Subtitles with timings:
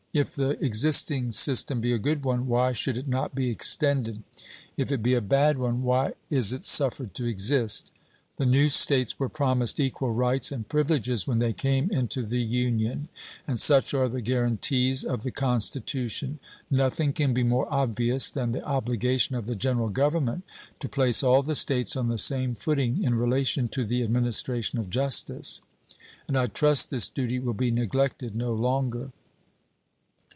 [0.13, 4.23] If the existing system be a good one, why should it not be extended?
[4.75, 7.93] If it be a bad one, why is it suffered to exist?
[8.35, 13.07] The new States were promised equal rights and privileges when they came into the Union,
[13.47, 16.39] and such are the guaranties of the Constitution.
[16.69, 20.43] Nothing can be more obvious than the obligation of the General Government
[20.81, 24.89] to place all the States on the same footing in relation to the administration of
[24.89, 25.61] justice,
[26.27, 29.13] and I trust this duty will be neglected no longer.